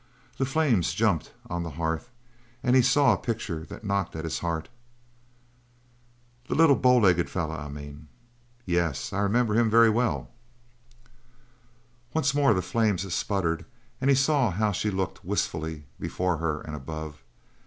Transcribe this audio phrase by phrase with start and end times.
[0.39, 2.09] The flames jumped on the hearth,
[2.63, 4.67] and he saw a picture that knocked at his heart.
[6.47, 8.07] "The little bow legged feller, I mean."
[8.65, 10.31] "Yes, I remember him very well."
[12.15, 13.63] Once more the flames sputtered
[14.01, 17.21] and he saw how she looked wistfully before her and above.